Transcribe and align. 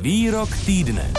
Výrok 0.00 0.48
týdne. 0.64 1.12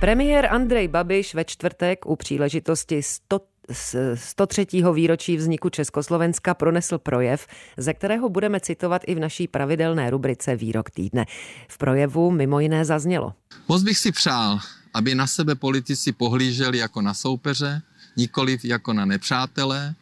Premiér 0.00 0.46
Andrej 0.50 0.88
Babiš 0.88 1.34
ve 1.34 1.44
čtvrtek 1.44 2.06
u 2.06 2.16
příležitosti 2.16 3.02
100 3.02 3.40
103. 4.14 4.66
výročí 4.94 5.36
vzniku 5.36 5.68
Československa 5.68 6.54
pronesl 6.54 6.98
projev, 6.98 7.46
ze 7.76 7.94
kterého 7.94 8.28
budeme 8.28 8.60
citovat 8.60 9.02
i 9.06 9.14
v 9.14 9.20
naší 9.20 9.48
pravidelné 9.48 10.10
rubrice 10.10 10.56
Výrok 10.56 10.90
týdne. 10.90 11.24
V 11.68 11.78
projevu 11.78 12.30
mimo 12.30 12.60
jiné 12.60 12.84
zaznělo. 12.84 13.32
Moc 13.68 13.82
bych 13.82 13.98
si 13.98 14.12
přál, 14.12 14.58
aby 14.94 15.14
na 15.14 15.26
sebe 15.26 15.54
politici 15.54 16.12
pohlíželi 16.12 16.78
jako 16.78 17.02
na 17.02 17.14
soupeře, 17.14 17.82
nikoliv 18.16 18.64
jako 18.64 18.92
na 18.92 19.04
nepřátelé, 19.04 19.94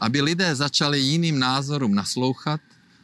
aby 0.00 0.22
lidé 0.22 0.54
začali 0.54 1.00
jiným 1.00 1.38
názorům 1.38 1.94
naslouchat, 1.94 2.60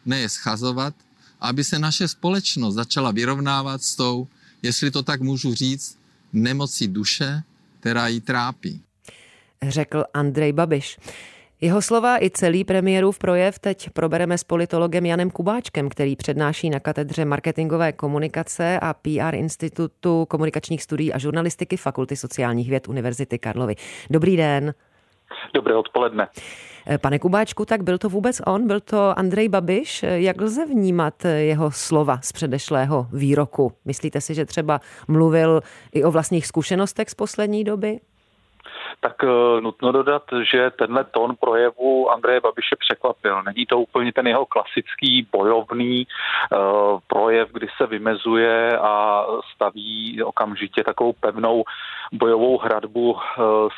ne 0.07 0.19
je 0.21 0.29
schazovat, 0.29 0.95
aby 1.41 1.65
se 1.65 1.79
naše 1.79 2.09
společnost 2.09 2.75
začala 2.75 3.11
vyrovnávat 3.11 3.83
s 3.83 3.97
tou, 3.97 4.29
jestli 4.63 4.91
to 4.91 5.03
tak 5.03 5.21
můžu 5.21 5.55
říct, 5.55 5.99
nemocí 6.33 6.89
duše, 6.89 7.43
která 7.81 8.09
ji 8.09 8.21
trápí. 8.21 8.83
Řekl 9.63 10.05
Andrej 10.15 10.53
Babiš. 10.53 10.99
Jeho 11.61 11.83
slova 11.83 12.23
i 12.23 12.31
celý 12.31 12.65
premiérův 12.65 13.19
projev 13.19 13.59
teď 13.59 13.91
probereme 13.91 14.39
s 14.39 14.45
politologem 14.45 15.07
Janem 15.07 15.31
Kubáčkem, 15.31 15.89
který 15.89 16.17
přednáší 16.17 16.71
na 16.71 16.81
katedře 16.81 17.25
marketingové 17.25 17.93
komunikace 17.93 18.81
a 18.81 18.95
PR 18.95 19.35
Institutu 19.35 20.27
komunikačních 20.29 20.83
studií 20.83 21.13
a 21.13 21.19
žurnalistiky 21.19 21.77
Fakulty 21.77 22.17
sociálních 22.17 22.71
věd 22.71 22.89
Univerzity 22.89 23.39
Karlovy. 23.39 23.75
Dobrý 24.11 24.37
den. 24.37 24.75
Dobré 25.55 25.75
odpoledne. 25.75 26.29
Pane 27.01 27.19
Kubáčku, 27.19 27.65
tak 27.65 27.83
byl 27.83 27.99
to 27.99 28.09
vůbec 28.09 28.41
on, 28.47 28.67
byl 28.67 28.81
to 28.81 29.19
Andrej 29.19 29.49
Babiš? 29.49 30.03
Jak 30.03 30.41
lze 30.41 30.67
vnímat 30.67 31.25
jeho 31.25 31.71
slova 31.71 32.21
z 32.23 32.33
předešlého 32.33 33.07
výroku? 33.13 33.73
Myslíte 33.85 34.21
si, 34.21 34.35
že 34.35 34.45
třeba 34.45 34.81
mluvil 35.09 35.61
i 35.93 36.05
o 36.05 36.11
vlastních 36.11 36.47
zkušenostech 36.47 37.11
z 37.11 37.15
poslední 37.15 37.65
doby? 37.65 38.01
Tak 39.01 39.25
eh, 39.25 39.61
nutno 39.61 39.93
dodat, 39.93 40.23
že 40.53 40.71
tenhle 40.71 41.05
tón 41.05 41.37
projevu 41.37 42.11
Andreje 42.11 42.41
Babiše 42.41 42.77
překvapil. 42.79 43.43
Není 43.43 43.67
to 43.67 43.81
úplně 43.81 44.13
ten 44.13 44.27
jeho 44.27 44.47
klasický 44.47 45.27
bojovný 45.33 46.07
uh, 46.07 47.01
projev, 47.07 47.49
kdy 47.53 47.67
se 47.77 47.87
vymezuje 47.87 48.79
a 48.79 49.25
staví 49.55 50.23
okamžitě 50.23 50.85
takovou 50.85 51.13
pevnou 51.13 51.65
bojovou 52.13 52.59
hradbu 52.59 53.13
uh, 53.13 53.21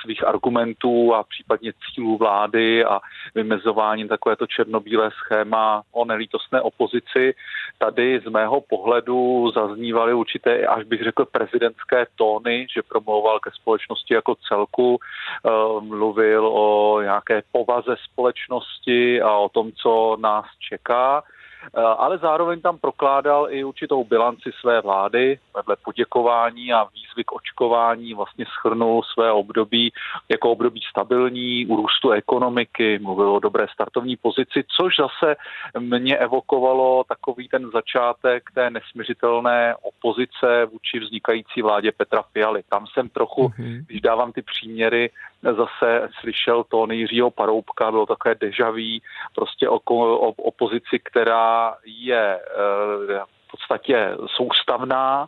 svých 0.03 0.27
argumentů 0.27 1.15
a 1.15 1.25
případně 1.25 1.73
cílů 1.73 2.17
vlády 2.17 2.85
a 2.85 3.01
vymezováním 3.35 4.09
takovéto 4.09 4.47
černobílé 4.47 5.11
schéma 5.11 5.83
o 5.93 6.05
nelítostné 6.05 6.61
opozici. 6.61 7.35
Tady 7.81 8.21
z 8.21 8.31
mého 8.31 8.61
pohledu 8.61 9.51
zaznívaly 9.55 10.15
určité, 10.15 10.67
až 10.67 10.85
bych 10.85 11.03
řekl, 11.03 11.25
prezidentské 11.25 12.07
tóny, 12.17 12.67
že 12.75 12.83
promlouval 12.83 13.41
ke 13.41 13.51
společnosti 13.51 14.15
jako 14.15 14.35
celku, 14.49 14.99
Eh, 15.47 15.81
mluvil 15.81 16.47
o 16.47 17.01
nějaké 17.03 17.43
povaze 17.53 17.97
společnosti 18.13 19.23
a 19.23 19.37
o 19.37 19.49
tom, 19.49 19.73
co 19.73 20.17
nás 20.21 20.45
čeká. 20.69 21.23
Eh, 21.63 21.81
ale 21.81 22.19
zároveň 22.19 22.61
tam 22.61 22.79
prokládal 22.79 23.47
i 23.51 23.65
určitou 23.65 24.05
bilanci 24.05 24.51
své 24.61 24.81
vlády, 24.81 25.39
vedle 25.57 25.77
poděkování 25.85 26.73
a 26.73 26.85
výzvy 26.85 27.25
k 27.25 27.33
očkování 27.33 28.15
vlastně 28.15 28.45
schrnul 28.47 29.03
své 29.03 29.33
období 29.33 29.93
jako 30.29 30.51
období 30.51 30.81
stabilní, 30.91 31.67
u 31.67 31.77
růstu 31.77 32.11
ekonomiky, 32.11 32.99
mluvil 32.99 33.31
o 33.31 33.41
dobré 33.41 33.67
startovní 33.73 34.17
pozici, 34.17 34.65
což 34.77 34.97
zase 34.97 35.37
mě 35.79 36.17
evokovalo 36.17 37.05
takový 37.05 37.49
ten 37.49 37.71
začátek 37.71 38.51
té 38.55 38.71
nesměřitelné 38.71 39.75
opozice 39.83 40.67
vůči 40.73 40.99
vznikající 41.01 41.63
vládě 41.63 41.93
Petra 41.93 42.23
Fialy. 42.23 42.63
Tam 42.69 42.87
jsem 42.87 43.09
trochu, 43.09 43.49
mm-hmm. 43.49 43.85
když 43.87 44.01
dávám 44.01 44.33
ty 44.33 44.43
příměry, 44.43 45.11
zase 45.43 46.09
slyšel 46.21 46.65
to 46.65 46.87
Jiřího 46.91 47.31
Paroubka, 47.31 47.91
bylo 47.91 48.07
takové 48.07 48.35
dejaví 48.35 49.03
prostě 49.35 49.69
o, 49.69 49.77
o 49.77 50.33
opozici, 50.33 50.99
která 51.05 51.75
je 51.85 52.41
eh, 52.41 53.25
v 53.49 53.51
podstatě 53.51 54.17
soustavná, 54.37 55.27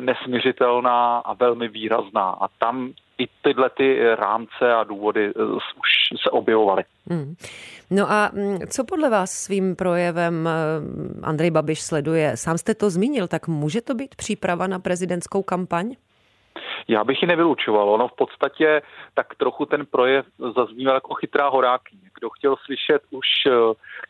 nesměřitelná 0.00 1.18
a 1.18 1.34
velmi 1.34 1.68
výrazná. 1.68 2.30
A 2.30 2.48
tam 2.58 2.92
i 3.18 3.28
tyhle 3.42 3.70
ty 3.70 4.14
rámce 4.14 4.74
a 4.74 4.84
důvody 4.84 5.32
eh, 5.36 5.44
už 5.54 6.20
se 6.22 6.30
objevovaly. 6.30 6.84
Hmm. 7.10 7.34
No 7.90 8.10
a 8.10 8.30
mm, 8.32 8.58
co 8.70 8.84
podle 8.84 9.10
vás 9.10 9.30
svým 9.30 9.76
projevem 9.76 10.48
eh, 10.48 10.52
Andrej 11.22 11.50
Babiš 11.50 11.80
sleduje? 11.80 12.36
Sám 12.36 12.58
jste 12.58 12.74
to 12.74 12.90
zmínil, 12.90 13.28
tak 13.28 13.48
může 13.48 13.80
to 13.80 13.94
být 13.94 14.14
příprava 14.14 14.66
na 14.66 14.78
prezidentskou 14.78 15.42
kampaň? 15.42 15.94
Já 16.88 17.04
bych 17.04 17.22
ji 17.22 17.28
nevylučoval. 17.28 17.90
Ono 17.90 18.08
v 18.08 18.16
podstatě 18.16 18.82
tak 19.14 19.34
trochu 19.34 19.66
ten 19.66 19.86
projev 19.86 20.26
zazníval 20.56 20.94
jako 20.94 21.14
chytrá 21.14 21.48
horákyně. 21.48 22.10
Kdo 22.18 22.30
chtěl 22.30 22.56
slyšet 22.56 23.02
už 23.10 23.26
eh, 23.46 23.50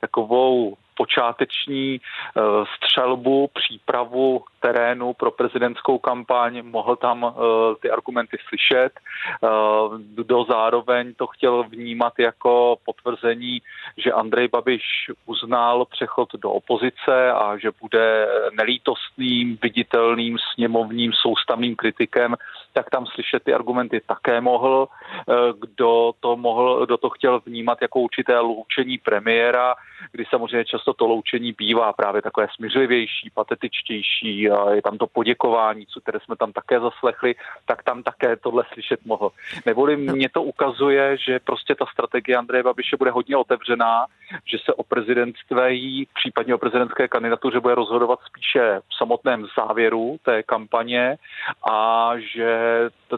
takovou 0.01 0.77
počáteční 0.97 2.01
eh, 2.01 2.41
střelbu, 2.77 3.51
přípravu 3.55 4.45
terénu 4.61 5.13
pro 5.13 5.31
prezidentskou 5.31 5.99
kampaň, 5.99 6.63
mohl 6.63 6.97
tam 6.97 7.25
eh, 7.25 7.33
ty 7.83 7.91
argumenty 7.91 8.37
slyšet. 8.49 8.93
Kdo 10.15 10.45
zároveň 10.45 11.15
to 11.15 11.27
chtěl 11.27 11.63
vnímat 11.63 12.13
jako 12.19 12.77
potvrzení, 12.85 13.63
že 13.97 14.13
Andrej 14.13 14.49
Babiš 14.49 14.83
uznal 15.27 15.85
přechod 15.85 16.29
do 16.35 16.51
opozice 16.51 17.33
a 17.33 17.57
že 17.57 17.71
bude 17.81 18.29
nelítostným, 18.53 19.59
viditelným, 19.63 20.39
sněmovním, 20.55 21.13
soustavným 21.13 21.77
kritikem, 21.77 22.37
tak 22.73 22.91
tam 22.91 23.07
slyšet 23.07 23.45
ty 23.45 23.55
argumenty 23.55 24.01
také 24.07 24.41
mohl. 24.41 24.89
Kdo 25.61 26.13
to 26.21 26.37
mohl, 26.37 26.87
kdo 26.87 26.97
to 26.97 27.11
chtěl 27.11 27.41
vnímat 27.47 27.83
jako 27.83 28.01
určité 28.01 28.39
loučení 28.39 28.99
premiéra, 28.99 29.75
kdy 30.13 30.25
samozřejmě 30.31 30.65
často 30.65 30.95
to 30.95 31.07
loučení 31.07 31.53
bývá 31.53 31.93
právě 31.93 32.23
takové 32.23 32.47
smířlivější, 32.55 33.31
patetičtější, 33.35 34.51
a 34.51 34.71
je 34.71 34.83
tam 34.83 34.99
to 34.99 35.07
poděkování, 35.07 35.87
co 35.87 36.01
které 36.01 36.21
jsme 36.21 36.37
tam 36.37 36.53
také 36.53 36.81
zaslechli, 36.81 37.35
tak 37.67 37.83
tam 37.83 38.03
také 38.03 38.37
tohle 38.37 38.65
slyšet 38.73 39.01
mohl. 39.05 39.31
Neboli 39.67 39.97
mě 39.97 40.29
to 40.29 40.43
ukazuje, 40.43 41.17
že 41.17 41.39
prostě 41.39 41.75
ta 41.75 41.87
strategie 41.93 42.37
Andreje 42.37 42.63
Babiše 42.63 42.97
bude 42.97 43.11
hodně 43.11 43.37
otevřená, 43.37 44.07
že 44.45 44.59
se 44.65 44.75
o 44.75 44.83
prezidentství, 44.83 46.09
případně 46.15 46.55
o 46.55 46.59
prezidentské 46.59 47.09
kandidatuře 47.09 47.61
bude 47.61 47.75
rozhodovat 47.75 48.19
spíše 48.27 48.81
v 48.89 48.97
samotném 48.99 49.47
závěru 49.59 50.17
té 50.23 50.43
kampaně 50.43 51.17
a 51.71 52.13
že 52.19 52.51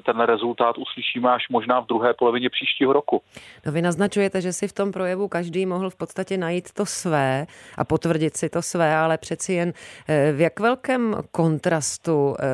ten 0.01 0.21
rezultát 0.21 0.79
uslyšíme 0.79 1.33
až 1.33 1.49
možná 1.49 1.81
v 1.81 1.87
druhé 1.87 2.15
polovině 2.15 2.51
příštího 2.51 2.93
roku. 2.93 3.23
No 3.67 3.73
vy 3.73 3.83
naznačujete, 3.83 4.41
že 4.41 4.53
si 4.53 4.69
v 4.69 4.73
tom 4.73 4.93
projevu 4.93 5.29
každý 5.29 5.67
mohl 5.67 5.91
v 5.91 5.97
podstatě 5.97 6.39
najít 6.39 6.73
to 6.73 6.87
své 6.87 7.47
a 7.79 7.85
potvrdit 7.85 8.37
si 8.37 8.49
to 8.49 8.63
své, 8.63 8.97
ale 8.97 9.19
přeci 9.19 9.53
jen 9.53 9.73
eh, 10.09 10.33
v 10.33 10.41
jak 10.41 10.61
velkém 10.61 11.17
kontrastu 11.31 12.35
eh, 12.39 12.45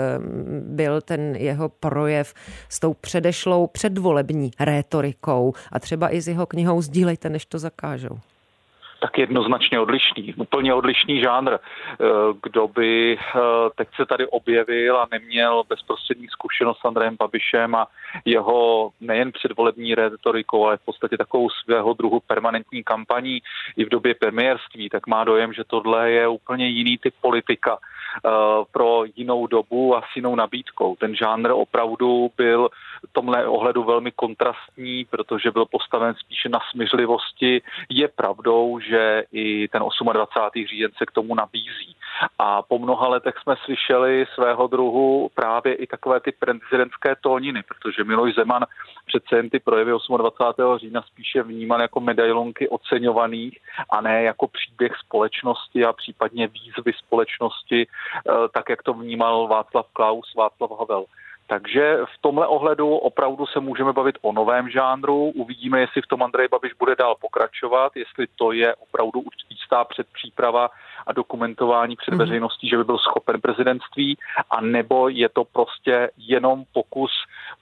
byl 0.60 1.00
ten 1.00 1.36
jeho 1.36 1.68
projev 1.68 2.34
s 2.68 2.80
tou 2.80 2.94
předešlou 2.94 3.66
předvolební 3.66 4.50
rétorikou 4.60 5.52
a 5.72 5.78
třeba 5.78 6.14
i 6.14 6.20
s 6.20 6.28
jeho 6.28 6.46
knihou 6.46 6.82
Sdílejte, 6.82 7.28
než 7.28 7.46
to 7.46 7.58
zakážou? 7.58 8.18
Tak 9.00 9.18
jednoznačně 9.18 9.80
odlišný, 9.80 10.34
úplně 10.34 10.74
odlišný 10.74 11.20
žánr. 11.20 11.52
Eh, 11.52 12.06
kdo 12.42 12.68
by 12.68 13.18
eh, 13.18 13.40
teď 13.76 13.88
se 13.96 14.06
tady 14.06 14.26
objevil 14.26 14.96
a 14.96 15.08
neměl 15.10 15.64
bezprostřední 15.68 16.26
zkušenost 16.28 16.78
s 16.78 16.84
Andrejem 16.84 17.16
Babišem 17.18 17.74
a 17.74 17.86
jeho 18.24 18.90
nejen 19.00 19.32
předvolební 19.32 19.94
retorikou, 19.94 20.66
ale 20.66 20.76
v 20.76 20.84
podstatě 20.84 21.16
takovou 21.16 21.50
svého 21.50 21.94
druhu 21.94 22.20
permanentní 22.26 22.84
kampaní 22.84 23.42
i 23.76 23.84
v 23.84 23.88
době 23.88 24.14
premiérství, 24.14 24.88
tak 24.88 25.06
má 25.06 25.24
dojem, 25.24 25.52
že 25.52 25.64
tohle 25.64 26.10
je 26.10 26.28
úplně 26.28 26.68
jiný 26.68 26.98
typ 26.98 27.14
politika 27.20 27.78
eh, 27.78 28.30
pro 28.72 29.04
jinou 29.16 29.46
dobu 29.46 29.96
a 29.96 30.02
s 30.02 30.16
jinou 30.16 30.34
nabídkou. 30.34 30.96
Ten 30.96 31.16
žánr 31.16 31.50
opravdu 31.50 32.30
byl 32.36 32.68
v 33.08 33.12
tomhle 33.12 33.46
ohledu 33.46 33.84
velmi 33.84 34.10
kontrastní, 34.12 35.04
protože 35.04 35.50
byl 35.50 35.66
postaven 35.66 36.14
spíše 36.14 36.48
na 36.48 36.58
smyřlivosti. 36.70 37.62
Je 37.88 38.08
pravdou, 38.08 38.80
i 39.32 39.68
ten 39.68 39.82
28. 40.12 40.66
říjen 40.66 40.90
se 40.98 41.06
k 41.06 41.10
tomu 41.10 41.34
nabízí. 41.34 41.96
A 42.38 42.62
po 42.62 42.78
mnoha 42.78 43.08
letech 43.08 43.34
jsme 43.42 43.54
slyšeli 43.64 44.26
svého 44.34 44.66
druhu 44.66 45.30
právě 45.34 45.74
i 45.74 45.86
takové 45.86 46.20
ty 46.20 46.32
prezidentské 46.32 47.16
tóniny, 47.20 47.62
protože 47.62 48.04
Miloš 48.04 48.34
Zeman 48.34 48.64
přece 49.06 49.36
jen 49.36 49.50
ty 49.50 49.58
projevy 49.58 49.92
28. 50.18 50.78
října 50.78 51.02
spíše 51.02 51.42
vnímal 51.42 51.80
jako 51.80 52.00
medailonky 52.00 52.68
oceňovaných 52.68 53.58
a 53.90 54.00
ne 54.00 54.22
jako 54.22 54.48
příběh 54.48 54.92
společnosti 55.06 55.84
a 55.84 55.92
případně 55.92 56.46
výzvy 56.46 56.92
společnosti, 56.92 57.86
eh, 57.86 58.32
tak 58.54 58.68
jak 58.68 58.82
to 58.82 58.94
vnímal 58.94 59.48
Václav 59.48 59.86
Klaus, 59.92 60.34
Václav 60.34 60.70
Havel. 60.78 61.04
Takže 61.48 61.98
v 62.04 62.20
tomhle 62.20 62.46
ohledu 62.46 62.96
opravdu 62.96 63.46
se 63.46 63.60
můžeme 63.60 63.92
bavit 63.92 64.18
o 64.22 64.32
novém 64.32 64.70
žánru. 64.70 65.24
Uvidíme, 65.24 65.80
jestli 65.80 66.02
v 66.02 66.06
tom 66.06 66.22
Andrej 66.22 66.48
Babiš 66.48 66.72
bude 66.78 66.96
dál 66.96 67.14
pokračovat, 67.20 67.96
jestli 67.96 68.26
to 68.36 68.52
je 68.52 68.74
opravdu 68.74 69.22
jistá 69.50 69.84
předpříprava 69.84 70.70
a 71.06 71.12
dokumentování 71.12 71.96
před 71.96 72.10
mhm. 72.10 72.18
veřejností, 72.18 72.68
že 72.68 72.76
by 72.76 72.84
byl 72.84 72.98
schopen 72.98 73.40
prezidentství, 73.40 74.18
a 74.50 74.60
nebo 74.60 75.08
je 75.08 75.28
to 75.28 75.44
prostě 75.44 76.10
jenom 76.16 76.64
pokus 76.72 77.10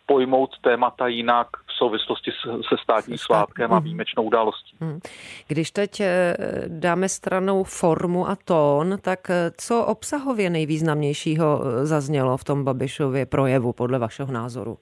pojmout 0.07 0.51
témata 0.61 1.07
jinak 1.07 1.47
v 1.67 1.73
souvislosti 1.73 2.31
se 2.69 2.77
státním 2.83 3.19
svátkem 3.19 3.73
a 3.73 3.75
mhm. 3.75 3.85
výjimečnou 3.85 4.23
událostí. 4.23 4.77
Mhm. 4.81 5.01
Když 5.49 5.71
teď 5.71 6.01
eh, 6.01 6.37
dáme 6.67 7.09
stranou 7.09 7.65
formu 7.65 8.29
a 8.29 8.37
tón, 8.45 8.99
tak 9.01 9.31
eh, 9.31 9.51
co 9.59 9.85
obsahově 9.85 10.51
nejvýznamnějšího 10.51 11.63
eh, 11.65 11.87
zaznělo 11.87 12.37
v 12.37 12.45
tom 12.45 12.65
Babišově 12.65 13.27
projevu 13.27 13.73
podle 13.73 13.99
vašeho 13.99 14.33
názoru? 14.33 14.79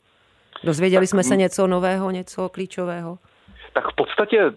Dozvěděli 0.64 1.06
tak, 1.06 1.10
jsme 1.10 1.24
se 1.24 1.36
něco 1.36 1.66
nového, 1.66 2.10
něco 2.10 2.48
klíčového? 2.48 3.18
tak 3.74 3.92
v 3.92 3.94
podstatě 4.16 4.52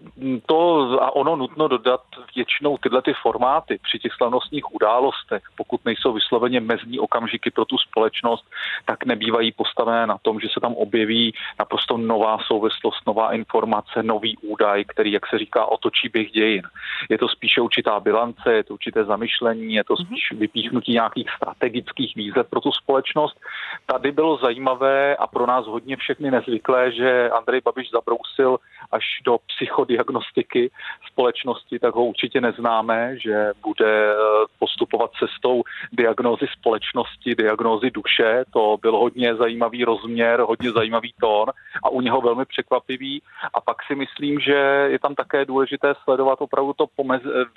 to 0.45 0.87
a 1.03 1.15
ono 1.15 1.35
nutno 1.35 1.67
dodat 1.67 2.01
většinou 2.35 2.77
tyhle 2.77 3.01
ty 3.01 3.13
formáty 3.21 3.79
při 3.83 3.99
těch 3.99 4.13
slavnostních 4.13 4.75
událostech, 4.75 5.43
pokud 5.57 5.85
nejsou 5.85 6.13
vysloveně 6.13 6.59
mezní 6.59 6.99
okamžiky 6.99 7.51
pro 7.51 7.65
tu 7.65 7.77
společnost, 7.77 8.45
tak 8.85 9.05
nebývají 9.05 9.51
postavené 9.51 10.07
na 10.07 10.17
tom, 10.21 10.39
že 10.39 10.47
se 10.53 10.59
tam 10.59 10.73
objeví 10.73 11.33
naprosto 11.59 11.97
nová 11.97 12.37
souvislost, 12.47 13.07
nová 13.07 13.33
informace, 13.33 14.03
nový 14.03 14.37
údaj, 14.37 14.85
který, 14.85 15.11
jak 15.11 15.27
se 15.27 15.37
říká, 15.37 15.65
otočí 15.65 16.09
běh 16.09 16.31
dějin. 16.31 16.63
Je 17.09 17.17
to 17.17 17.27
spíše 17.27 17.61
určitá 17.61 17.99
bilance, 17.99 18.53
je 18.53 18.63
to 18.63 18.73
určité 18.73 19.03
zamyšlení, 19.03 19.73
je 19.73 19.83
to 19.83 19.95
mhm. 19.99 20.05
spíš 20.05 20.31
vypíchnutí 20.31 20.91
nějakých 20.93 21.29
strategických 21.29 22.15
výzev 22.15 22.49
pro 22.49 22.61
tu 22.61 22.71
společnost. 22.71 23.39
Tady 23.85 24.11
bylo 24.11 24.37
zajímavé 24.37 25.15
a 25.15 25.27
pro 25.27 25.45
nás 25.45 25.65
hodně 25.65 25.97
všechny 25.97 26.31
nezvyklé, 26.31 26.91
že 26.91 27.29
Andrej 27.29 27.61
Babiš 27.65 27.89
zabrousil 27.91 28.57
až 28.91 29.03
do 29.25 29.37
psychodiagnostiky 29.55 30.71
společnosti, 31.11 31.79
tak 31.79 31.95
ho 31.95 32.05
určitě 32.05 32.41
neznáme, 32.41 33.19
že 33.19 33.51
bude 33.63 34.11
eh, 34.11 34.15
postupovat 34.59 35.11
cestou 35.19 35.63
diagnózy 35.93 36.45
společnosti, 36.59 37.35
diagnózy 37.35 37.91
duše. 37.91 38.43
To 38.53 38.77
byl 38.81 38.97
hodně 38.97 39.35
zajímavý 39.35 39.83
rozměr, 39.83 40.39
hodně 40.39 40.71
zajímavý 40.71 41.13
tón 41.21 41.45
a 41.83 41.89
u 41.89 42.01
něho 42.01 42.21
velmi 42.21 42.45
překvapivý. 42.45 43.21
A 43.53 43.61
pak 43.61 43.77
si 43.87 43.95
myslím, 43.95 44.39
že 44.39 44.87
je 44.87 44.99
tam 44.99 45.15
také 45.15 45.45
důležité 45.45 45.93
sledovat 46.03 46.41
opravdu 46.41 46.73
to 46.73 46.87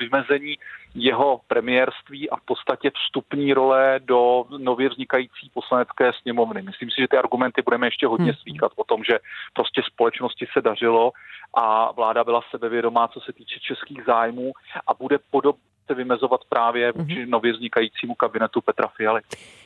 vymezení 0.00 0.54
jeho 0.94 1.40
premiérství 1.48 2.30
a 2.30 2.36
v 2.36 2.44
podstatě 2.44 2.90
vstupní 2.90 3.54
role 3.54 4.00
do 4.04 4.44
nově 4.58 4.88
vznikající 4.88 5.50
poslanecké 5.54 6.12
sněmovny. 6.22 6.62
Myslím 6.62 6.90
si, 6.90 7.00
že 7.00 7.08
ty 7.08 7.16
argumenty 7.16 7.62
budeme 7.62 7.86
ještě 7.86 8.06
hodně 8.06 8.32
hmm. 8.32 8.40
slíkat 8.42 8.72
o 8.76 8.84
tom, 8.84 9.04
že 9.04 9.18
prostě 9.54 9.82
společnosti 9.86 10.46
se 10.52 10.60
dařilo 10.60 11.12
a 11.56 11.79
vláda 11.96 12.24
byla 12.24 12.40
sebevědomá, 12.50 13.08
co 13.08 13.20
se 13.20 13.32
týče 13.32 13.60
českých 13.60 14.04
zájmů 14.06 14.52
a 14.86 14.94
bude 14.94 15.18
podobně 15.30 15.70
se 15.90 15.94
vymezovat 15.94 16.40
právě 16.48 16.92
vůči 16.92 17.14
mm-hmm. 17.14 17.28
nově 17.28 17.52
vznikajícímu 17.52 18.14
kabinetu 18.14 18.60
Petra 18.60 18.88
Fialy. 18.96 19.20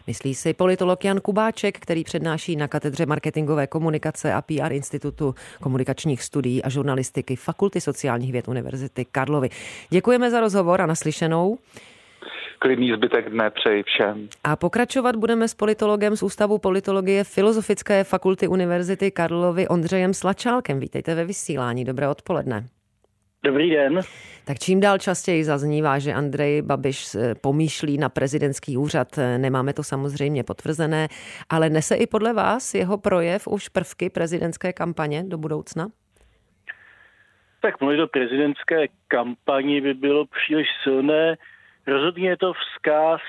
Myslí 0.06 0.34
si 0.34 0.54
politolog 0.54 1.04
Jan 1.04 1.20
Kubáček, 1.20 1.78
který 1.80 2.04
přednáší 2.04 2.56
na 2.56 2.68
katedře 2.68 3.06
marketingové 3.06 3.66
komunikace 3.66 4.32
a 4.32 4.42
PR 4.42 4.72
Institutu 4.72 5.34
komunikačních 5.62 6.22
studií 6.22 6.62
a 6.62 6.68
žurnalistiky 6.68 7.36
Fakulty 7.36 7.80
sociálních 7.80 8.32
věd 8.32 8.48
Univerzity 8.48 9.04
Karlovy. 9.04 9.48
Děkujeme 9.90 10.30
za 10.30 10.40
rozhovor 10.40 10.82
a 10.82 10.86
naslyšenou 10.86 11.58
klidný 12.64 12.92
zbytek 12.92 13.30
dne 13.30 13.50
přeji 13.50 13.82
všem. 13.82 14.28
A 14.44 14.56
pokračovat 14.56 15.16
budeme 15.16 15.48
s 15.48 15.54
politologem 15.54 16.16
z 16.16 16.22
Ústavu 16.22 16.58
politologie 16.58 17.24
Filozofické 17.24 18.04
fakulty 18.04 18.48
Univerzity 18.48 19.10
Karlovy 19.10 19.68
Ondřejem 19.68 20.14
Slačálkem. 20.14 20.80
Vítejte 20.80 21.14
ve 21.14 21.24
vysílání. 21.24 21.84
Dobré 21.84 22.08
odpoledne. 22.08 22.64
Dobrý 23.44 23.70
den. 23.70 24.00
Tak 24.44 24.58
čím 24.58 24.80
dál 24.80 24.98
častěji 24.98 25.44
zaznívá, 25.44 25.98
že 25.98 26.12
Andrej 26.12 26.62
Babiš 26.62 27.14
eh, 27.14 27.34
pomýšlí 27.34 27.98
na 27.98 28.08
prezidentský 28.08 28.76
úřad. 28.76 29.18
Eh, 29.18 29.38
nemáme 29.38 29.72
to 29.72 29.82
samozřejmě 29.82 30.44
potvrzené, 30.44 31.08
ale 31.50 31.70
nese 31.70 31.94
i 31.94 32.06
podle 32.06 32.32
vás 32.32 32.74
jeho 32.74 32.98
projev 32.98 33.48
už 33.48 33.68
prvky 33.68 34.10
prezidentské 34.10 34.72
kampaně 34.72 35.24
do 35.26 35.38
budoucna? 35.38 35.88
Tak 37.62 37.80
mluvit 37.80 38.00
o 38.00 38.06
prezidentské 38.06 38.86
kampani 39.08 39.80
by 39.80 39.94
bylo 39.94 40.26
příliš 40.26 40.66
silné. 40.82 41.36
Rozhodně 41.86 42.28
je 42.28 42.36
to 42.36 42.52
vzkaz, 42.52 43.20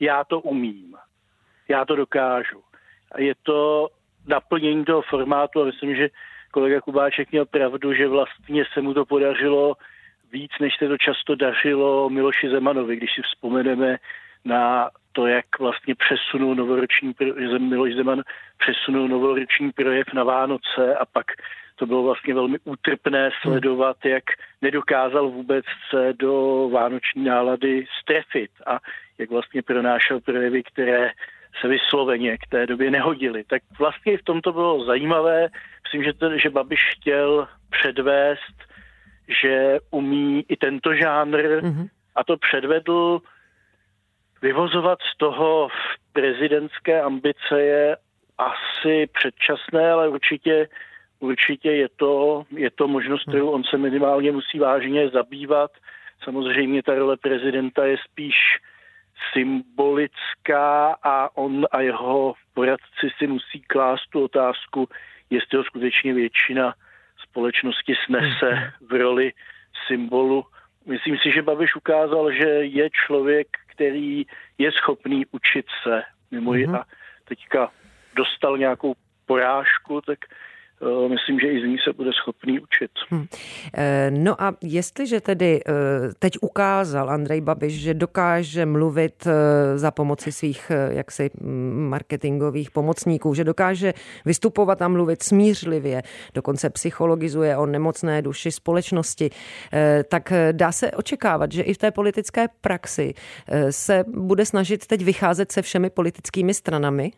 já 0.00 0.24
to 0.24 0.40
umím, 0.40 0.94
já 1.68 1.84
to 1.84 1.96
dokážu. 1.96 2.62
A 3.12 3.20
je 3.20 3.34
to 3.42 3.88
naplnění 4.26 4.84
toho 4.84 5.02
formátu 5.02 5.62
a 5.62 5.64
myslím, 5.64 5.96
že 5.96 6.08
kolega 6.50 6.80
Kubáček 6.80 7.32
měl 7.32 7.46
pravdu, 7.46 7.94
že 7.94 8.08
vlastně 8.08 8.64
se 8.72 8.80
mu 8.80 8.94
to 8.94 9.04
podařilo 9.04 9.74
víc, 10.32 10.50
než 10.60 10.76
se 10.78 10.88
to 10.88 10.98
často 10.98 11.34
dařilo 11.34 12.10
Miloši 12.10 12.48
Zemanovi, 12.48 12.96
když 12.96 13.14
si 13.14 13.22
vzpomeneme 13.22 13.96
na 14.44 14.90
to, 15.16 15.26
jak 15.26 15.58
vlastně 15.58 15.94
přesunul 15.94 16.54
novoroční, 16.54 17.14
Miloš 17.58 17.94
Zeman 17.94 18.22
přesunul 18.58 19.08
novoroční 19.08 19.72
projev 19.72 20.06
na 20.14 20.24
Vánoce 20.24 20.96
a 20.96 21.06
pak 21.06 21.26
to 21.76 21.86
bylo 21.86 22.02
vlastně 22.02 22.34
velmi 22.34 22.58
útrpné 22.64 23.22
hmm. 23.22 23.30
sledovat, 23.42 23.96
jak 24.04 24.24
nedokázal 24.62 25.28
vůbec 25.28 25.64
se 25.90 26.12
do 26.12 26.68
vánoční 26.72 27.24
nálady 27.24 27.84
strefit 28.02 28.50
a 28.66 28.78
jak 29.18 29.30
vlastně 29.30 29.62
pronášel 29.62 30.20
projevy, 30.20 30.62
které 30.62 31.10
se 31.60 31.68
vysloveně 31.68 32.36
k 32.38 32.46
té 32.48 32.66
době 32.66 32.90
nehodily. 32.90 33.44
Tak 33.44 33.62
vlastně 33.78 34.18
v 34.18 34.24
tomto 34.24 34.52
bylo 34.52 34.84
zajímavé. 34.84 35.48
Myslím, 35.84 36.04
že, 36.04 36.12
to, 36.12 36.38
že 36.38 36.50
Babiš 36.50 36.80
chtěl 36.96 37.48
předvést, 37.70 38.56
že 39.42 39.78
umí 39.90 40.44
i 40.48 40.56
tento 40.56 40.94
žánr 40.94 41.38
mm-hmm. 41.38 41.88
a 42.14 42.24
to 42.24 42.36
předvedl 42.36 43.20
vyvozovat 44.46 44.98
z 45.14 45.16
toho 45.18 45.68
prezidentské 46.12 47.02
ambice 47.02 47.54
je 47.60 47.96
asi 48.38 49.06
předčasné, 49.06 49.90
ale 49.90 50.08
určitě 50.08 50.68
Určitě 51.20 51.70
je 51.70 51.88
to, 51.96 52.44
je 52.56 52.70
to 52.70 52.88
možnost, 52.88 53.22
kterou 53.22 53.50
on 53.50 53.64
se 53.64 53.78
minimálně 53.78 54.32
musí 54.32 54.58
vážně 54.58 55.08
zabývat. 55.08 55.70
Samozřejmě 56.24 56.82
ta 56.82 56.94
role 56.94 57.16
prezidenta 57.16 57.84
je 57.84 57.96
spíš 58.10 58.36
symbolická 59.32 60.96
a 61.02 61.36
on 61.36 61.66
a 61.70 61.80
jeho 61.80 62.34
poradci 62.54 63.08
si 63.18 63.26
musí 63.26 63.60
klást 63.60 64.10
tu 64.10 64.24
otázku, 64.24 64.88
jestli 65.30 65.58
ho 65.58 65.64
skutečně 65.64 66.14
většina 66.14 66.74
společnosti 67.28 67.94
snese 68.06 68.72
v 68.80 68.92
roli 68.92 69.32
symbolu. 69.86 70.44
Myslím 70.86 71.18
si, 71.18 71.32
že 71.32 71.42
Babiš 71.42 71.76
ukázal, 71.76 72.32
že 72.32 72.48
je 72.48 72.90
člověk, 73.06 73.48
který 73.66 74.26
je 74.58 74.72
schopný 74.72 75.26
učit 75.30 75.66
se. 75.82 76.02
Mimo 76.30 76.52
mm-hmm. 76.52 76.76
a 76.76 76.84
teďka 77.24 77.70
dostal 78.16 78.58
nějakou 78.58 78.94
porážku, 79.26 80.00
tak 80.00 80.18
myslím, 81.08 81.40
že 81.40 81.46
i 81.46 81.60
z 81.60 81.64
ní 81.64 81.76
se 81.84 81.92
bude 81.92 82.10
schopný 82.12 82.60
učit. 82.60 82.90
Hmm. 83.08 83.26
No 84.10 84.42
a 84.42 84.54
jestliže 84.62 85.20
tedy 85.20 85.60
eh, 85.66 85.72
teď 86.18 86.32
ukázal 86.40 87.10
Andrej 87.10 87.40
Babiš, 87.40 87.80
že 87.80 87.94
dokáže 87.94 88.66
mluvit 88.66 89.26
za 89.76 89.90
pomoci 89.90 90.32
svých 90.32 90.72
jaksi 90.88 91.30
mm, 91.40 91.88
marketingových 91.88 92.70
pomocníků, 92.70 93.34
že 93.34 93.44
dokáže 93.44 93.94
vystupovat 94.24 94.82
a 94.82 94.88
mluvit 94.88 95.22
smířlivě, 95.22 96.02
dokonce 96.34 96.70
psychologizuje 96.70 97.56
o 97.56 97.66
nemocné 97.66 98.22
duši 98.22 98.52
společnosti, 98.52 99.30
tak 100.08 100.32
dá 100.52 100.72
se 100.72 100.90
očekávat, 100.90 101.52
že 101.52 101.62
i 101.62 101.74
v 101.74 101.78
té 101.78 101.90
politické 101.90 102.48
praxi 102.60 103.14
se 103.70 104.04
bude 104.08 104.46
snažit 104.46 104.86
teď 104.86 105.04
vycházet 105.04 105.52
se 105.52 105.62
všemi 105.62 105.90
politickými 105.90 106.54
stranami? 106.54 107.12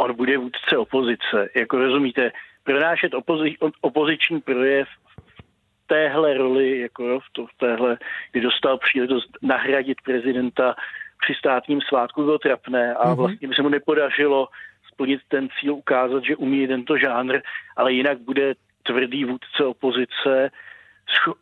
On 0.00 0.16
bude 0.16 0.38
vůdce 0.38 0.76
opozice. 0.78 1.48
Jako 1.56 1.78
rozumíte, 1.78 2.32
pronášet 2.64 3.14
opozi, 3.14 3.56
opoziční 3.80 4.40
projev 4.40 4.88
v 5.16 5.86
téhle 5.86 6.34
roli, 6.34 6.78
jako 6.78 7.20
v, 7.20 7.24
to, 7.32 7.46
v 7.46 7.58
téhle, 7.58 7.98
kdy 8.32 8.40
dostal 8.40 8.78
příležitost 8.78 9.30
nahradit 9.42 9.98
prezidenta 10.04 10.74
při 11.22 11.34
státním 11.34 11.80
svátku, 11.80 12.22
bylo 12.22 12.38
trapné 12.38 12.94
a 12.94 13.04
mm-hmm. 13.04 13.16
vlastně 13.16 13.48
by 13.48 13.54
se 13.54 13.62
mu 13.62 13.68
nepodařilo 13.68 14.48
splnit 14.92 15.20
ten 15.28 15.48
cíl, 15.60 15.74
ukázat, 15.74 16.24
že 16.24 16.36
umí 16.36 16.66
tento 16.66 16.98
žánr, 16.98 17.40
ale 17.76 17.92
jinak 17.92 18.18
bude 18.18 18.54
tvrdý 18.82 19.24
vůdce 19.24 19.64
opozice, 19.64 20.50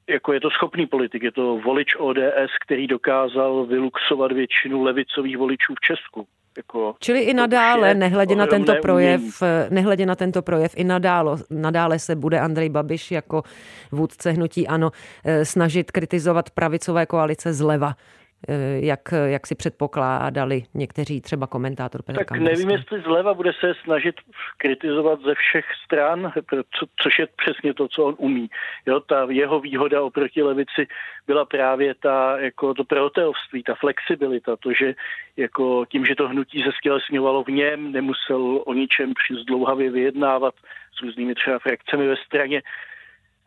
jako 0.09 0.33
je 0.33 0.41
to 0.41 0.51
schopný 0.51 0.87
politik, 0.87 1.23
je 1.23 1.33
to 1.33 1.59
volič 1.59 1.97
ODS, 1.97 2.53
který 2.65 2.87
dokázal 2.87 3.67
vyluxovat 3.67 4.33
většinu 4.33 4.83
levicových 4.83 5.39
voličů 5.39 5.75
v 5.75 5.81
Česku. 5.81 6.27
Jako, 6.59 6.95
Čili 6.99 7.21
i 7.21 7.35
nadále, 7.35 7.95
nehledě 7.95 8.37
na 8.37 8.47
tento 8.47 8.75
projev, 8.83 9.23
nehledě 9.71 10.07
na 10.07 10.15
tento 10.15 10.43
projev, 10.43 10.73
i 10.77 10.85
nadále, 10.85 11.37
nadále 11.51 11.99
se 11.99 12.17
bude 12.17 12.41
Andrej 12.41 12.69
Babiš 12.69 13.11
jako 13.11 13.43
vůdce 13.93 14.31
hnutí 14.31 14.69
ANO 14.69 14.91
eh, 15.25 15.45
snažit 15.45 15.91
kritizovat 15.91 16.51
pravicové 16.51 17.07
koalice 17.07 17.55
zleva 17.55 17.95
jak, 18.81 19.01
jak 19.27 19.47
si 19.47 19.55
předpokládali 19.55 20.63
někteří 20.75 21.21
třeba 21.21 21.47
komentátor 21.47 22.03
Petr 22.03 22.19
Tak 22.19 22.31
nevím, 22.31 22.71
jestli 22.71 23.01
zleva 23.01 23.35
bude 23.35 23.53
se 23.61 23.75
snažit 23.85 24.15
kritizovat 24.57 25.21
ze 25.21 25.35
všech 25.35 25.65
stran, 25.85 26.33
co, 26.79 26.87
což 27.03 27.19
je 27.19 27.27
přesně 27.37 27.75
to, 27.75 27.89
co 27.89 28.05
on 28.05 28.15
umí. 28.19 28.49
Jo, 28.87 29.01
ta 29.01 29.27
jeho 29.31 29.61
výhoda 29.61 30.03
oproti 30.03 30.43
levici 30.43 30.87
byla 31.27 31.45
právě 31.45 31.95
ta, 31.95 32.39
jako 32.39 32.75
to 32.75 32.85
proteovství, 32.85 33.63
ta 33.63 33.75
flexibilita, 33.75 34.57
to, 34.57 34.73
že 34.73 34.95
jako 35.37 35.85
tím, 35.89 36.05
že 36.05 36.15
to 36.15 36.29
hnutí 36.29 36.63
se 36.63 36.71
stělesňovalo 36.79 37.45
v 37.45 37.49
něm, 37.49 37.93
nemusel 37.93 38.63
o 38.67 38.75
ničem 38.75 39.15
příliš 39.15 39.45
dlouhavě 39.45 39.91
vyjednávat 39.91 40.55
s 40.99 41.03
různými 41.03 41.35
třeba 41.35 41.59
frakcemi 41.59 42.09
ve 42.09 42.17
straně, 42.17 42.63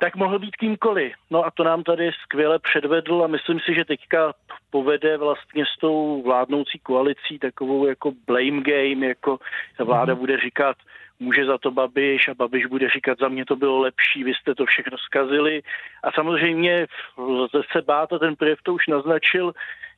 tak 0.02 0.16
mohl 0.16 0.40
být 0.40 0.56
kýmkoliv. 0.56 1.14
No 1.30 1.46
a 1.46 1.52
to 1.52 1.64
nám 1.64 1.84
tady 1.84 2.12
skvěle 2.24 2.60
předvedl 2.60 3.24
a 3.24 3.28
myslím 3.28 3.60
si, 3.60 3.76
že 3.76 3.86
teďka 3.86 4.34
povede 4.70 5.18
vlastně 5.18 5.66
s 5.66 5.80
tou 5.80 6.22
vládnoucí 6.24 6.80
koalicí 6.80 7.40
takovou 7.40 7.86
jako 7.86 8.12
blame 8.28 8.62
game, 8.62 9.08
jako 9.08 9.38
vláda 9.80 10.14
mhm. 10.14 10.20
bude 10.20 10.38
říkat, 10.38 10.78
může 11.20 11.46
za 11.46 11.58
to 11.58 11.72
Babiš 11.72 12.28
a 12.28 12.34
Babiš 12.34 12.66
bude 12.66 12.90
říkat, 12.90 13.20
za 13.20 13.28
mě 13.28 13.46
to 13.46 13.56
bylo 13.56 13.80
lepší, 13.80 14.24
vy 14.24 14.34
jste 14.34 14.56
to 14.56 14.66
všechno 14.66 14.98
zkazili. 14.98 15.62
A 16.04 16.12
samozřejmě 16.12 16.88
lze 17.18 17.62
se 17.72 17.82
bát 17.82 18.14
a 18.14 18.20
ten 18.20 18.36
projev 18.36 18.60
to 18.64 18.74
už 18.74 18.88
naznačil, 18.88 19.54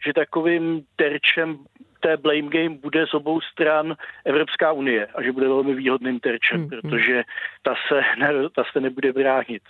že 0.05 0.13
takovým 0.13 0.81
terčem 0.95 1.57
té 2.03 2.17
blame 2.17 2.49
game 2.49 2.69
bude 2.69 3.07
z 3.07 3.13
obou 3.13 3.41
stran 3.41 3.95
Evropská 4.25 4.71
unie 4.71 5.07
a 5.15 5.23
že 5.23 5.31
bude 5.31 5.47
velmi 5.47 5.73
výhodným 5.75 6.19
terčem, 6.19 6.59
hmm. 6.59 6.69
protože 6.69 7.23
ta 7.61 7.75
se, 7.87 8.01
ne, 8.17 8.49
ta 8.55 8.63
se 8.71 8.79
nebude 8.79 9.13
bránit. 9.13 9.63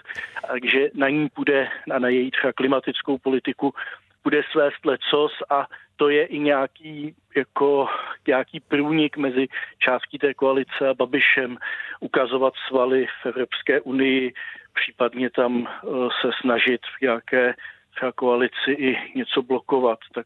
Takže 0.47 0.89
na 0.93 1.09
ní 1.09 1.29
bude 1.35 1.69
a 1.95 1.99
na 1.99 2.09
její 2.09 2.31
třeba 2.31 2.53
klimatickou 2.53 3.17
politiku 3.17 3.73
bude 4.23 4.41
svést 4.51 4.85
lecos 4.85 5.31
a 5.49 5.67
to 5.95 6.09
je 6.09 6.25
i 6.25 6.39
nějaký, 6.39 7.15
jako, 7.35 7.87
nějaký 8.27 8.59
průnik 8.59 9.17
mezi 9.17 9.47
částí 9.79 10.17
té 10.17 10.33
koalice 10.33 10.89
a 10.89 10.93
Babišem, 10.93 11.57
ukazovat 11.99 12.53
svaly 12.67 13.05
v 13.21 13.25
Evropské 13.25 13.81
unii, 13.81 14.33
případně 14.73 15.29
tam 15.29 15.53
uh, 15.61 16.09
se 16.21 16.29
snažit 16.41 16.81
v 16.97 17.01
nějaké 17.01 17.53
třeba 17.95 18.11
koalici 18.11 18.71
i 18.71 18.97
něco 19.15 19.41
blokovat, 19.41 19.99
tak 20.13 20.25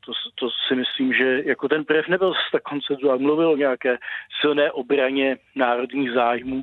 to, 0.00 0.12
to 0.34 0.48
si 0.68 0.74
myslím, 0.74 1.12
že 1.12 1.42
jako 1.44 1.68
ten 1.68 1.84
projev 1.84 2.08
nebyl 2.08 2.32
tak 2.52 2.62
koncenzuální, 2.62 3.22
mluvil 3.22 3.50
o 3.50 3.56
nějaké 3.56 3.98
silné 4.40 4.72
obraně 4.72 5.36
národních 5.54 6.12
zájmů, 6.12 6.62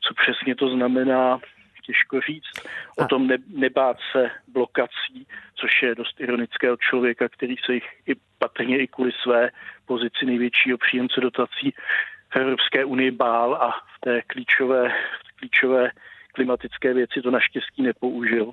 co 0.00 0.14
přesně 0.14 0.54
to 0.54 0.68
znamená, 0.68 1.40
těžko 1.86 2.20
říct. 2.20 2.68
O 2.98 3.04
tom 3.04 3.26
ne, 3.26 3.36
nebát 3.46 3.96
se 4.12 4.30
blokací, 4.48 5.26
což 5.54 5.82
je 5.82 5.94
dost 5.94 6.20
ironické 6.20 6.72
od 6.72 6.80
člověka, 6.80 7.28
který 7.28 7.54
se 7.64 7.74
jich 7.74 7.88
i 8.06 8.14
patrně 8.38 8.78
i 8.78 8.86
kvůli 8.86 9.12
své 9.22 9.50
pozici 9.86 10.26
největšího 10.26 10.78
příjemce 10.78 11.20
dotací 11.20 11.74
v 12.32 12.36
Evropské 12.36 12.84
unii 12.84 13.10
bál 13.10 13.54
a 13.54 13.70
v 13.70 14.00
té 14.00 14.22
klíčové, 14.22 14.88
v 14.88 15.22
té 15.22 15.30
klíčové 15.38 15.90
klimatické 16.36 16.94
věci 16.94 17.22
to 17.22 17.30
naštěstí 17.30 17.82
nepoužil. 17.82 18.52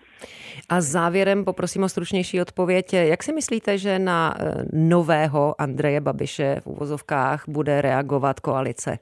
A 0.69 0.81
závěrem 0.81 1.45
poprosím 1.45 1.83
o 1.83 1.89
stručnější 1.89 2.41
odpověď. 2.41 2.93
Jak 2.93 3.23
si 3.23 3.33
myslíte, 3.33 3.77
že 3.77 3.99
na 3.99 4.33
eh, 4.33 4.63
nového 4.73 5.61
Andreje 5.61 6.01
Babiše 6.01 6.55
v 6.63 6.67
úvozovkách 6.67 7.43
bude 7.47 7.81
reagovat 7.81 8.39
koalice? 8.39 8.99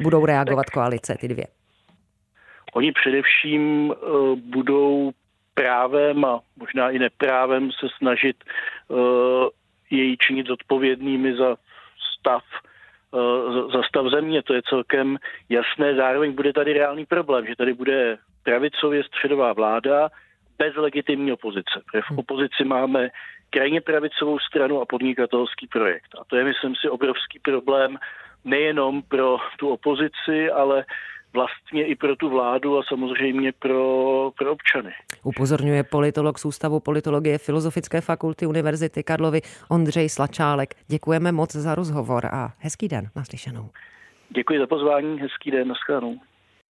Budou 0.00 0.26
reagovat 0.26 0.66
tak, 0.66 0.74
koalice, 0.74 1.16
ty 1.20 1.28
dvě? 1.28 1.46
Oni 2.74 2.92
především 2.92 3.90
uh, 3.90 4.38
budou 4.38 5.10
právem 5.54 6.24
a 6.24 6.40
možná 6.56 6.90
i 6.90 6.98
neprávem 6.98 7.70
se 7.72 7.86
snažit 7.98 8.36
uh, 8.88 8.98
jej 9.90 10.16
činit 10.16 10.50
odpovědnými 10.50 11.36
za 11.36 11.56
stav 12.18 12.42
Eh, 12.42 12.69
za 13.72 13.82
stav 13.82 14.06
země, 14.06 14.42
to 14.42 14.54
je 14.54 14.62
celkem 14.68 15.18
jasné. 15.48 15.94
Zároveň 15.94 16.32
bude 16.32 16.52
tady 16.52 16.72
reálný 16.72 17.06
problém, 17.06 17.46
že 17.46 17.56
tady 17.56 17.74
bude 17.74 18.18
pravicově 18.42 19.04
středová 19.04 19.52
vláda 19.52 20.08
bez 20.58 20.76
legitimní 20.76 21.32
opozice. 21.32 21.82
V 22.12 22.18
opozici 22.18 22.64
máme 22.64 23.08
krajně 23.50 23.80
pravicovou 23.80 24.38
stranu 24.38 24.80
a 24.80 24.86
podnikatelský 24.86 25.66
projekt. 25.66 26.14
A 26.20 26.24
to 26.24 26.36
je, 26.36 26.44
myslím 26.44 26.74
si, 26.74 26.88
obrovský 26.88 27.38
problém 27.38 27.98
nejenom 28.44 29.02
pro 29.02 29.38
tu 29.58 29.68
opozici, 29.68 30.50
ale 30.50 30.84
vlastně 31.32 31.86
i 31.86 31.94
pro 31.94 32.16
tu 32.16 32.28
vládu 32.28 32.78
a 32.78 32.82
samozřejmě 32.88 33.52
pro, 33.52 34.32
pro 34.38 34.52
občany. 34.52 34.90
Upozorňuje 35.22 35.82
politolog 35.82 36.38
z 36.38 36.44
Ústavu 36.44 36.80
politologie 36.80 37.38
Filozofické 37.38 38.00
fakulty 38.00 38.46
Univerzity 38.46 39.02
Karlovy 39.02 39.40
Ondřej 39.68 40.08
Slačálek. 40.08 40.74
Děkujeme 40.88 41.32
moc 41.32 41.52
za 41.52 41.74
rozhovor 41.74 42.26
a 42.26 42.52
hezký 42.58 42.88
den 42.88 43.10
naslyšenou. 43.16 43.70
Děkuji 44.30 44.58
za 44.58 44.66
pozvání, 44.66 45.20
hezký 45.20 45.50
den, 45.50 45.68
nashledanou. 45.68 46.20